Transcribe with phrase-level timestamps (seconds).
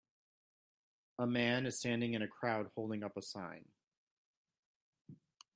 [1.19, 3.65] A man is standing in a crowd holding up a sign